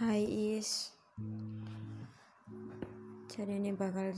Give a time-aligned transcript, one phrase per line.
[0.00, 0.24] Hai
[0.56, 0.96] Is.
[3.28, 4.16] Jadi ini bakal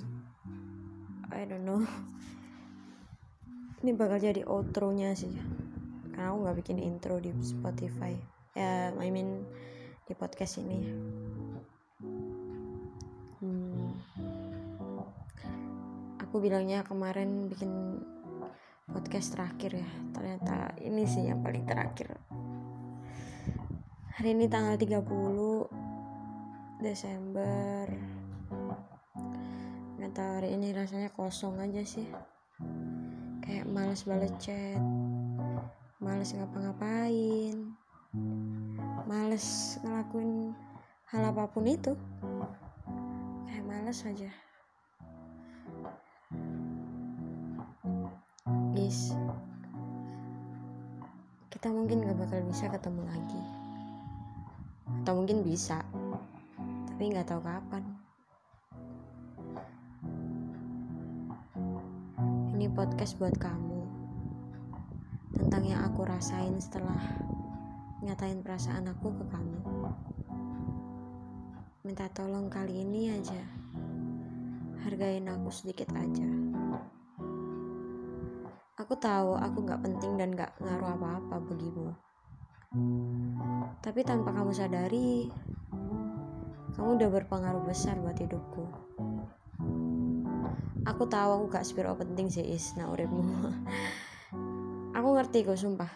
[1.34, 1.82] I don't know.
[3.82, 5.34] Ini bakal jadi outro nya sih.
[6.14, 8.14] Karena aku gak bikin intro di Spotify.
[8.54, 9.42] Ya I mean
[10.06, 10.86] Di podcast ini.
[13.42, 13.98] Hmm.
[16.22, 17.98] Aku bilangnya kemarin bikin
[18.86, 19.88] podcast terakhir ya.
[20.14, 22.14] Ternyata ini sih yang paling terakhir
[24.12, 25.08] Hari ini tanggal 30
[26.84, 27.88] Desember.
[29.96, 32.04] Nggak tahu hari ini rasanya kosong aja sih.
[33.40, 34.76] Kayak males balas chat
[35.96, 37.72] Males ngapa-ngapain
[39.08, 40.52] Males ngelakuin
[41.08, 41.96] hal apa pun itu.
[43.48, 44.28] Kayak males aja.
[48.76, 49.16] Is
[51.48, 53.61] Kita mungkin gak bakal bisa ketemu lagi
[55.02, 55.82] atau mungkin bisa.
[56.86, 57.82] Tapi nggak tahu kapan.
[62.54, 63.82] Ini podcast buat kamu.
[65.42, 67.02] Tentang yang aku rasain setelah
[68.06, 69.58] nyatain perasaan aku ke kamu.
[71.82, 73.42] Minta tolong kali ini aja.
[74.86, 76.30] Hargain aku sedikit aja.
[78.78, 81.90] Aku tahu aku nggak penting dan nggak ngaruh apa-apa bagimu
[83.82, 85.28] tapi tanpa kamu sadari,
[86.72, 88.64] kamu udah berpengaruh besar buat hidupku.
[90.88, 93.22] Aku tahu aku gak sepiro penting sih is nah uripmu.
[94.96, 95.92] aku ngerti kok sumpah.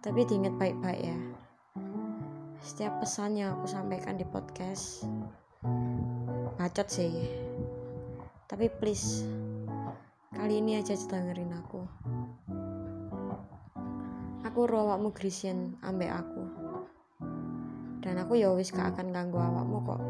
[0.00, 1.18] Tapi diinget baik-baik ya.
[2.64, 5.04] Setiap pesan yang aku sampaikan di podcast
[6.56, 7.12] bacot sih.
[8.48, 9.28] Tapi please
[10.34, 11.84] kali ini aja dengerin aku
[14.54, 15.10] aku ro awakmu
[15.82, 16.42] ambek aku.
[17.98, 20.00] Dan aku ya wis gak akan ganggu awakmu kok.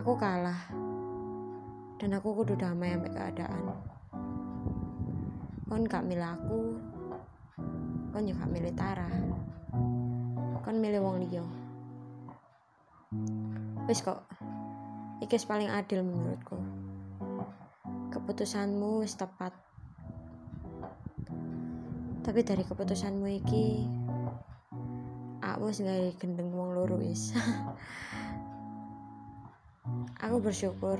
[0.00, 0.72] Aku kalah.
[2.00, 3.68] Dan aku kudu damai ambek keadaan.
[5.68, 6.80] Kon gak milih aku.
[8.16, 9.12] Kon juga milih Tara.
[10.64, 11.44] Kon milih wong liya.
[13.84, 14.24] Wis kok.
[15.20, 16.56] Iki paling adil menurutku.
[18.08, 19.52] Keputusanmu wis tepat
[22.30, 23.90] tapi dari keputusanmu iki
[25.42, 27.34] aku wis gawe gendeng wong loro wis.
[30.22, 30.94] Aku bersyukur.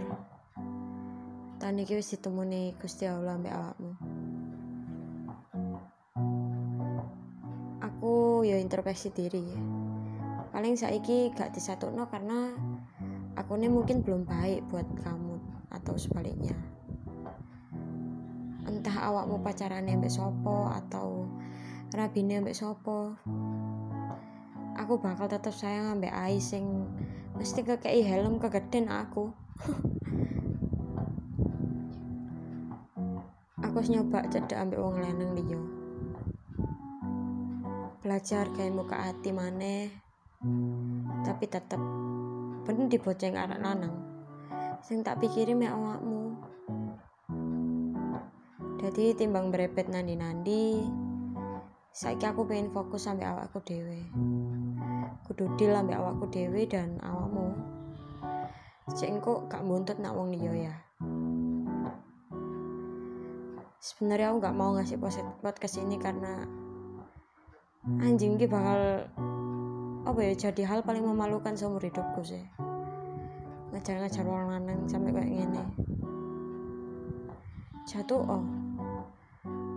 [1.63, 3.93] Tahun iki wis ditemuni Gusti Allah ambek awakmu.
[7.79, 9.61] Aku ya introspeksi diri ya.
[10.51, 12.59] Paling saiki gak disatuno karena
[13.39, 15.39] aku ini mungkin belum baik buat kamu
[15.71, 16.59] atau sebaliknya
[18.69, 21.29] entah awakmu pacaran ambek sopo atau
[21.95, 23.17] rabine ambek sopo
[24.81, 26.89] aku bakal tetap sayang ambek Ais sing
[27.37, 29.31] mesti kekei helm kegeden aku.
[33.61, 35.61] Aku nyoba cedek ambek wong lanang liya.
[38.03, 39.93] Belajar kayak muka hati maneh
[41.23, 41.79] tapi tetep
[42.67, 43.95] bener diboceng anak lanang.
[44.83, 46.30] Sing tak pikirin ya awakmu
[48.81, 50.81] jadi timbang berepet nandi-nandi
[51.93, 54.09] saiki aku pengen fokus sampai awakku dewe
[55.29, 57.55] kudu deal sampai awakku dewe dan awakmu.
[58.91, 60.75] Cek engko gak buntut nak wong liya ya.
[63.79, 64.99] Sebenarnya aku gak mau ngasih
[65.39, 66.43] podcast ini karena
[68.03, 69.07] anjing ki bakal
[70.03, 72.43] apa ya jadi hal paling memalukan seumur hidupku sih.
[73.71, 75.63] Ngajar-ngajar orang lanang sampai kayak gini
[77.91, 78.45] jatuh oh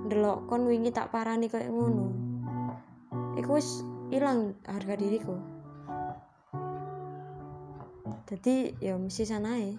[0.07, 2.07] delok kon wingi tak parani kayak ngono.
[3.39, 3.81] Iku wis
[4.11, 5.35] ilang harga diriku.
[8.27, 9.77] Jadi ya mesti sanae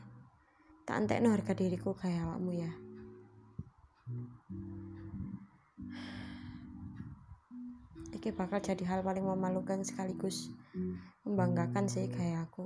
[0.85, 2.73] tak entekno harga diriku kayak awakmu ya.
[8.15, 10.49] Iki bakal jadi hal paling memalukan sekaligus
[11.25, 12.65] membanggakan sih kayak aku.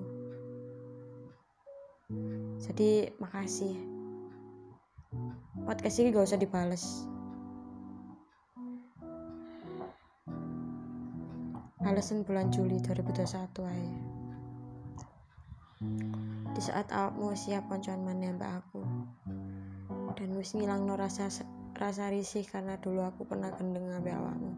[2.63, 3.75] Jadi makasih.
[5.65, 7.05] Podcast ini gak usah dibales
[11.89, 13.97] balesan bulan Juli 2021 aja
[16.53, 18.85] di saat awakmu siap koncoan mana mbak aku.
[20.13, 21.33] Dan wis ngilang no rasa
[21.73, 24.53] rasa risih karena dulu aku pernah gendeng mbak awakmu.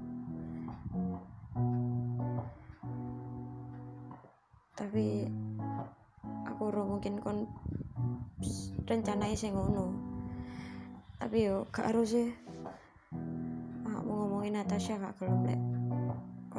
[4.75, 5.31] Tapi
[6.50, 7.47] aku ro mungkin kon
[8.91, 9.94] rencana sing ngono.
[11.23, 12.35] Tapi yo gak harus sih.
[13.87, 15.80] Aku ngomongin Natasha gak gelem lek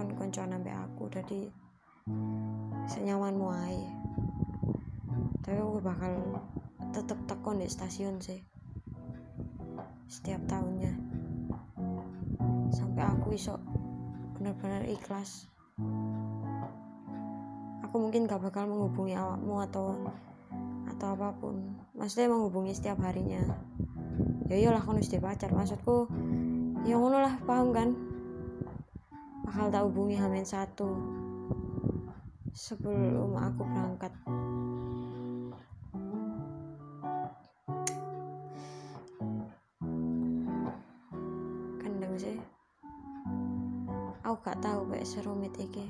[0.02, 1.54] kon konco nambah aku jadi
[2.90, 3.92] senyamanmu aja
[5.46, 6.42] tapi aku bakal
[6.90, 8.42] tetep tekon di stasiun sih
[10.12, 10.92] setiap tahunnya.
[12.74, 13.56] Sampai aku iso
[14.36, 15.48] benar-benar ikhlas.
[17.88, 19.96] Aku mungkin gak bakal menghubungi awakmu atau
[20.92, 21.80] atau apa pun.
[21.96, 23.40] Maksudnya menghubungi setiap harinya.
[24.52, 25.56] Ya iyalah kan di pacar.
[25.56, 26.12] Maksudku
[26.84, 28.11] ya ngono lah paham kan
[29.52, 30.96] bakal tak hubungi hamin satu.
[32.56, 34.16] Sebelum aku berangkat.
[41.84, 42.40] Kendeng sih.
[44.24, 45.84] Aku gak tahu kayak serumit iki.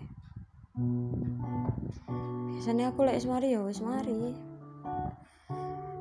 [2.57, 4.33] Biasanya aku lek semari ya wis mari.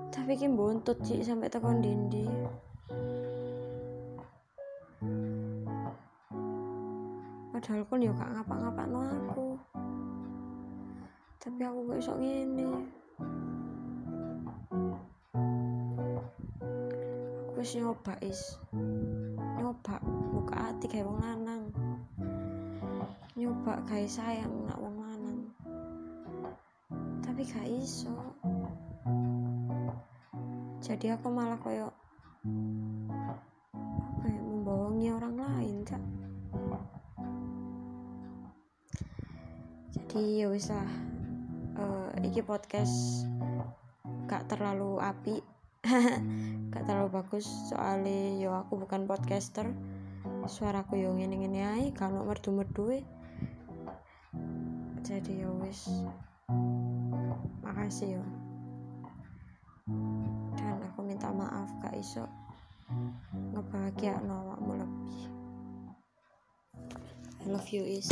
[0.08, 2.24] Tapi ki buntut sih sampai tekan dindi
[7.60, 9.48] padahal kon yo gak ngapa-ngapa no aku.
[11.36, 12.88] Tapi aku gak iso ngene.
[17.44, 18.56] Aku wis nyoba is.
[19.60, 20.00] Nyoba
[20.32, 21.68] buka hati kayak wong lanang.
[23.36, 25.38] Nyoba kayak sayang nak wong lanang.
[27.20, 28.16] Tapi gak iso.
[30.80, 31.92] Jadi aku malah koyo
[34.24, 36.00] kayak membohongi orang lain kak
[40.10, 43.30] jadi ya wis uh, iki podcast
[44.26, 45.38] gak terlalu api.
[46.74, 47.46] Gak terlalu bagus.
[47.70, 49.70] Soalnya yo aku bukan podcaster.
[50.50, 52.90] Suaraku yo ngene ngene ae kalau merdu merdu
[55.06, 55.86] jadi ya wis.
[57.62, 58.24] Makasih yo
[60.58, 62.26] dan aku minta maaf gak iso
[63.54, 65.22] ngebahagia awakmu lebih.
[67.40, 68.10] I love you is